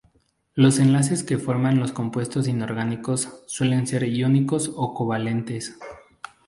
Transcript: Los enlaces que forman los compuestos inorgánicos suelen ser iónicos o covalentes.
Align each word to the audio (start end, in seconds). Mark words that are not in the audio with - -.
Los 0.55 0.79
enlaces 0.79 1.21
que 1.23 1.37
forman 1.37 1.79
los 1.79 1.91
compuestos 1.91 2.47
inorgánicos 2.47 3.43
suelen 3.45 3.85
ser 3.85 4.01
iónicos 4.05 4.71
o 4.75 4.95
covalentes. 4.95 5.77